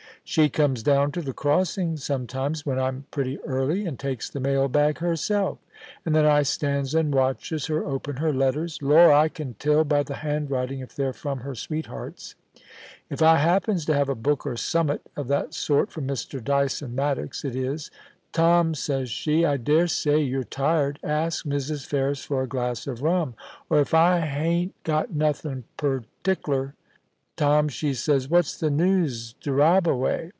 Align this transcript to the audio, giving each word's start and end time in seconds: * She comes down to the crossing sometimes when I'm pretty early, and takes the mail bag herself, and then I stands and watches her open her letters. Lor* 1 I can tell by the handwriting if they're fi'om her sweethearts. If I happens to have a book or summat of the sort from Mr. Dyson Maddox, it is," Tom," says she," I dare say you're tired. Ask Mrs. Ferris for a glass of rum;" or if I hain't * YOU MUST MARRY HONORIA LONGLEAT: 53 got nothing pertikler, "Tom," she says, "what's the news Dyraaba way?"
* 0.31 0.31
She 0.41 0.47
comes 0.49 0.81
down 0.81 1.11
to 1.13 1.21
the 1.21 1.33
crossing 1.33 1.97
sometimes 1.97 2.65
when 2.65 2.79
I'm 2.79 3.03
pretty 3.11 3.37
early, 3.41 3.85
and 3.85 3.99
takes 3.99 4.29
the 4.29 4.39
mail 4.39 4.69
bag 4.69 4.99
herself, 4.99 5.57
and 6.05 6.15
then 6.15 6.25
I 6.25 6.43
stands 6.43 6.95
and 6.95 7.13
watches 7.13 7.65
her 7.65 7.83
open 7.85 8.15
her 8.17 8.31
letters. 8.31 8.79
Lor* 8.81 9.09
1 9.09 9.17
I 9.17 9.27
can 9.27 9.55
tell 9.55 9.83
by 9.83 10.03
the 10.03 10.13
handwriting 10.17 10.79
if 10.79 10.95
they're 10.95 11.11
fi'om 11.11 11.39
her 11.41 11.53
sweethearts. 11.53 12.35
If 13.09 13.21
I 13.21 13.37
happens 13.39 13.83
to 13.87 13.93
have 13.93 14.07
a 14.07 14.15
book 14.15 14.45
or 14.45 14.55
summat 14.55 15.01
of 15.17 15.27
the 15.27 15.49
sort 15.49 15.91
from 15.91 16.07
Mr. 16.07 16.41
Dyson 16.41 16.95
Maddox, 16.95 17.43
it 17.43 17.55
is," 17.55 17.91
Tom," 18.31 18.73
says 18.73 19.09
she," 19.09 19.43
I 19.45 19.57
dare 19.57 19.87
say 19.87 20.19
you're 20.21 20.45
tired. 20.45 20.97
Ask 21.03 21.45
Mrs. 21.45 21.85
Ferris 21.85 22.23
for 22.23 22.43
a 22.43 22.47
glass 22.47 22.87
of 22.87 23.01
rum;" 23.01 23.33
or 23.71 23.81
if 23.81 23.93
I 23.93 24.21
hain't 24.21 24.75
* 24.79 24.87
YOU 24.87 24.93
MUST 24.93 25.09
MARRY 25.09 25.09
HONORIA 25.09 25.09
LONGLEAT: 25.09 25.35
53 25.35 25.63
got 25.73 25.83
nothing 25.83 26.05
pertikler, 26.55 26.73
"Tom," 27.37 27.69
she 27.69 27.93
says, 27.93 28.27
"what's 28.29 28.57
the 28.59 28.69
news 28.69 29.33
Dyraaba 29.41 29.97
way?" 29.97 30.29